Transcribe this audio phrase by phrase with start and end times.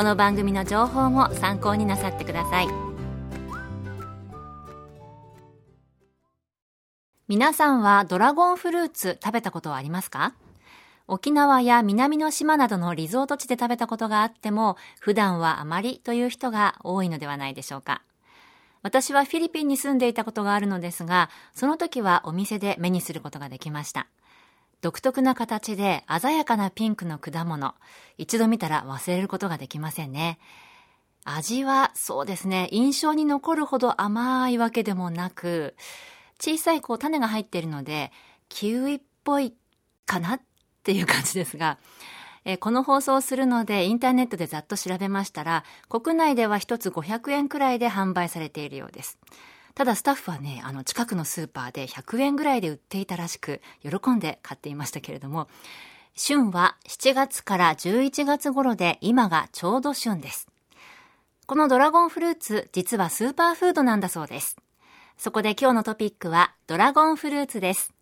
[0.00, 2.68] この番組の情報も参考になさってください。
[7.28, 10.32] 皆さんはドラゴンフルーツ食べたことはありますか？
[11.06, 18.00] 沖縄や南の島などのリゾート地で食べたことがあっても普段はあまりという人が多いのではないでしょうか？
[18.80, 24.06] 私はフィリピンに住んでいたことがあるのですがその時はお店で目にすることができました。
[24.80, 27.74] 独特な形で鮮やかなピンクの果物。
[28.18, 30.38] 一度見たら忘れることができませんね。
[31.24, 35.74] 味はそうですね、印象に残るほど甘いわけでもなく、
[36.40, 38.10] 小さいこう種が入っているので、
[38.48, 39.54] キウイっぽい
[40.06, 40.40] かなっ
[40.82, 41.78] ていう感じですが、
[42.46, 49.18] えこの放送をするのでインターネットでざっと調べましたら、国内では1つ500円くらいで販売されているようです。
[49.74, 55.48] ただスタッフはね、あの近くのスーパーで100円ぐらいで売っていたらしく、喜んで買っていましたけれども、
[56.14, 60.48] 旬は7月から11月頃で今がちょうど旬です。
[61.46, 64.56] このドラゴンフルーツ、実はスーパーフードなんだそうです。
[65.16, 67.92] そこで今日のトピックはドラゴンフルーツです。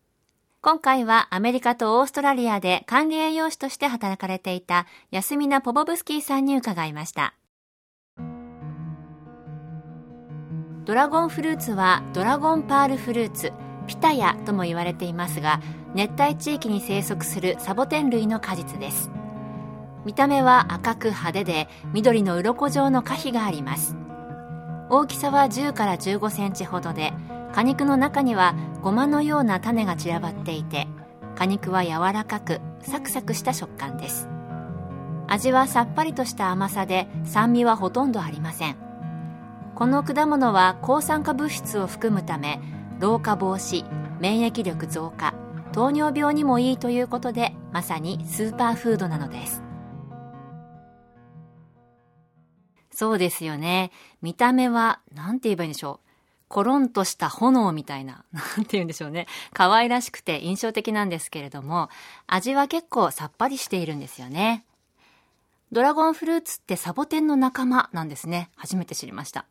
[0.61, 7.38] 今回はアメリカとオーストラリアで管理栄養士として働かれていたヤスミナ・ポボブスキーさんに伺いました。
[10.89, 13.53] ドラゴンフルーツはドラゴンパールフルーツ
[13.87, 15.61] ピタヤとも言われていますが
[15.93, 19.11] 熱帯地域に生息するサボテン類の果実です。
[20.07, 23.99] 見た目は赤く派手で緑の鱗状の果皮があります。
[24.89, 27.13] 大きさは10から15センチほどで
[27.53, 30.89] 果肉の中にはゴマのような種が散らばっていて
[31.37, 34.27] 果肉は柔らかくサクサクした食感です。
[35.27, 38.88] 味はさっぱりとした甘さで酸味はほとんどありません。
[39.79, 42.59] この果物は抗酸化物質を含むため
[42.99, 43.85] 老化防止
[44.19, 45.35] 免疫力増加
[45.73, 49.63] 糖尿病にもいいということでまさにスーパーフードなのです
[52.91, 56.09] そうですよね見た目は何て言えばいいんでしょう
[56.49, 59.27] コロンとした炎みたいな、 なんて言うんでしょうね。
[59.53, 61.91] 可愛らしくて印象的なんですけれども、
[62.27, 64.65] 味は結構さっぱりしているんですよね。
[65.73, 68.49] ドラゴンフルーツってサボテンの仲間なんですね。
[68.57, 69.45] 初めて知りました。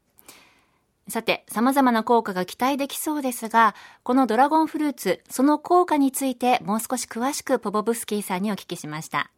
[1.10, 9.32] さて、様々な効果が期待できそうですが、このドラゴンフルーツ、その効果についてもう少し詳しくポボブスキーさんにお聞きしました。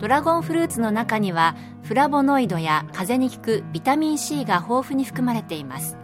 [0.00, 5.96] ドラゴンフルーツの中にはフラボノイドや風邪に効くビタミン C が豊富に含まれています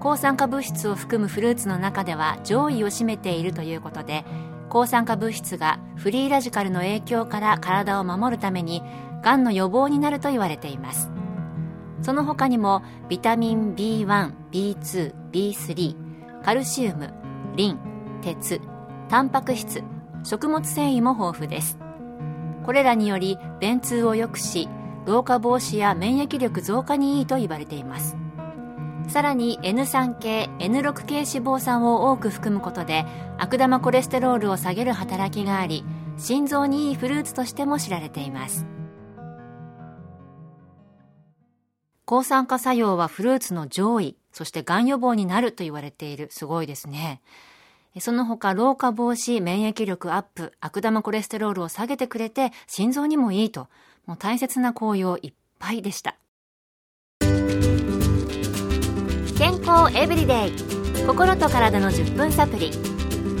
[0.00, 4.24] 抗酸化物質を含むフルーツの中では上位を占めているということで
[4.68, 8.82] 抗酸化物質がフリーラジカルの影響から体を守るために
[9.22, 11.11] がんの予防になると言われています
[12.02, 17.14] その他にもビタミン B1、B2、B3、カルシウム、
[17.56, 17.78] リン、
[18.22, 18.60] 鉄、
[19.08, 19.82] タンパク質、
[20.24, 21.78] 食物繊維も豊富です。
[22.64, 24.68] これらにより便通を良くし、
[25.06, 28.16] 老化防止や免疫力増加にいいと言われています。
[29.08, 33.04] さらに N3 系、N6 系脂肪酸を多く含むことで
[33.38, 35.84] 悪玉コレステロールを下げる働きがあり、
[36.18, 38.66] 心臓にいいフルーツとしても知られています。
[42.12, 46.28] 抗酸化作用はフルーツの上位、そして癌予防になると言われている。
[46.30, 47.22] すごいですね。
[48.00, 53.68] その他、老化防止、免疫力アップ、悪玉コレステロールを下げてくれて、心臓にもいいと、
[54.04, 56.16] もう大切な効用いっぱいでした。
[59.38, 62.72] 健康エブリデイ心と体の10分サプリ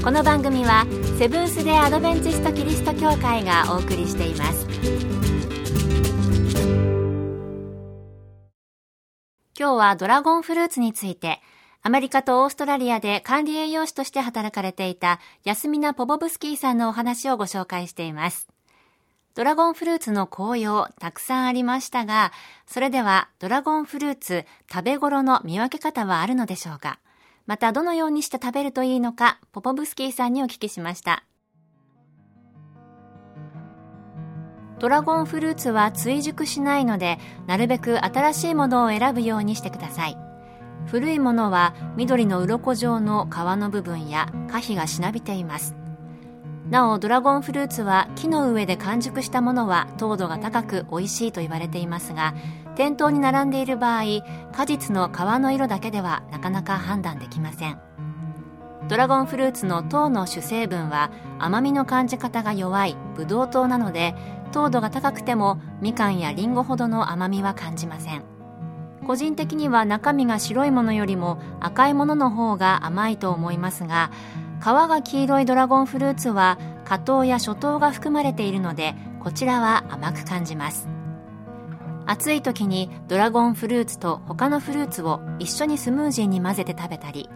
[0.02, 0.86] この番組は
[1.18, 5.31] セブンス・デ・アドベンチスト・キリスト教会がお送りしています
[9.58, 11.40] 今日はドラゴンフルーツについて、
[11.82, 18.48] アメリカとオーストラリアで管理栄養士として働かれていたヤスミナ・ポボブスキーさんのお話をご紹介しています。
[19.34, 22.32] ドラゴンフルーツの紅葉たくさんありましたが、
[22.66, 26.98] それではドラゴンフルーツ食べ頃の見分け方はあるのでしょうか
[27.46, 31.24] またどのようにして食べるといいのか、ポポブスキーさんにお聞きしました。
[34.82, 40.18] ドラゴンフルーツは追熟しないので、なるべく新しいものを選ぶようにしてください。
[40.86, 45.76] 古いものは緑の鱗状の皮の部分や果皮がしなびています。
[46.68, 52.34] なおドラゴンフルーツは木の上で完熟したものは糖度が高く美味しいと言われていますが
[52.76, 54.02] 店頭に並んでいる場合
[54.52, 57.78] 果実の皮の色だけではなかなか判断できません
[58.88, 64.14] ドラゴンフルーツの糖の主成分は甘みの感じ方が弱いブドウ糖なので
[64.52, 68.22] 糖度が高くてもみかんやりんごほどの甘みは感じません。
[69.04, 74.12] 個人的には中身が白いものよりも赤いものの方が甘いと思いますが
[74.60, 80.88] 皮が黄色いドラゴンフルーツは果糖や初糖が含まれているのでこちらは甘く感じます。
[82.06, 87.30] 暑い時にドラゴンフルーツと他のフルーツを一緒にスムージーに混ぜて食べたり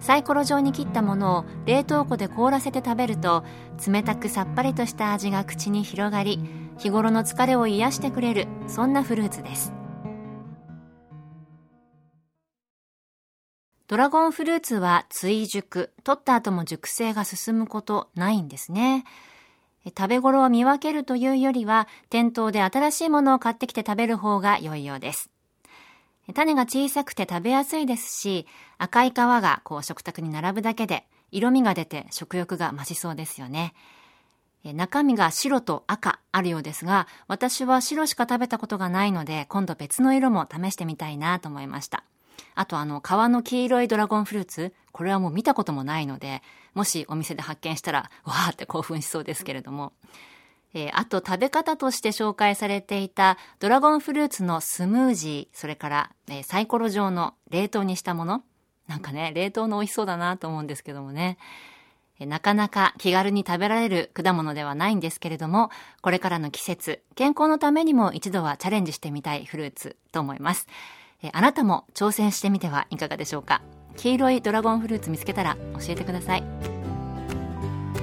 [0.00, 3.44] サイコロ状に切ったものを冷凍庫で凍らせて食べると
[3.86, 6.40] 冷たくさっぱりとした味が口に広がり
[6.78, 9.72] 日頃の疲れを癒してくれるそんなフルーツです
[13.88, 19.04] ドラゴンフルーツは追熟、取った後も熟成が進むことないんですね。
[19.96, 25.30] 食べ頃を見分けるというよりは、店頭で新しいものを買ってきて食べる方が良いようです。
[26.34, 28.46] 種が小さくて食べやすいですし、
[28.78, 33.74] 赤い皮がこう食卓に並ぶだけで、色味が出て食欲が増しそうですよね。
[34.64, 42.04] 中身が白と赤あるようですが、私は白しか食べたことがないので、今度別の色も試してみたいなと思いました。
[42.54, 46.42] あとあの、皮の黄色いドラゴンフルーツ、これはもう見たこともないので、
[46.74, 49.92] もしお店で発見したら、わーって興奮しそうですけれども。
[50.76, 58.42] えー、あと食べ方として紹介されていたドラゴンフルーツのスムージー、それから、えー、サイコロ状の冷凍にしたもの。
[58.86, 61.38] なんかね、冷凍の美味しそうだなと思うんですけどもね。
[62.20, 65.70] なかなか気軽に食べられる果物ではないんですけれども、
[66.02, 70.66] これからの季節、健康のためにも一度はチャレンジしてみたいフルーツと思います。
[71.32, 73.62] あなたも挑戦してみてはいかがでしょうか
[73.96, 76.44] 黄色いドラゴンフルーツ見つけたら教えてください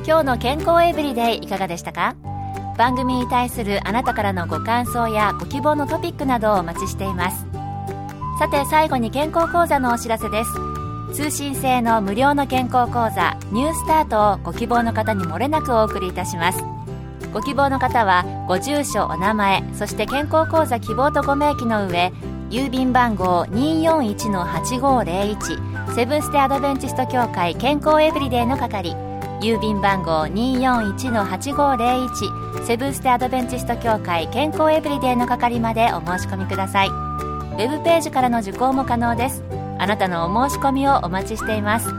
[0.06, 2.32] 今日の健康エブリデイいかがでしたか？
[2.78, 7.46] 番組に対するあなたからのご感想やご希望のトピックなどをお待ちしています。
[8.40, 10.50] さて最後に健康講座のお知らせです。
[11.14, 16.64] 通信制の無料の健康講座ニュースタートをご希望の方にもれなくお送りいたします。
[17.31, 22.14] ご希望の方はご住所お名前そして健康講座希望とご明記の上
[22.50, 29.12] 郵便番号241-8501セブンステアドベンチスト協会健康エブリデイの係。
[29.44, 36.88] 郵便番号241-8501セブンステアドベンチスト協会健康エブリデイの係までお申し込みください。
[36.88, 39.44] ウェブページからの受講も可能です。
[39.80, 41.90] あなたのお申し込みをお待ちしています。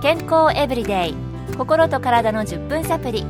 [0.00, 1.14] 健康エブリデイ。
[1.58, 3.26] 心と体の10分サプリ。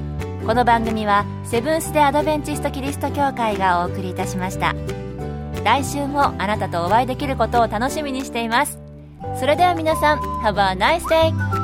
[0.47, 4.73] この番組はセブンス・デ・アドベンチスト・キリスト教会がお送りいたしました。
[5.65, 8.79] 来週もあなたとお会いできることを楽しみにしています。
[9.41, 11.60] それでは皆さん Have a nice day!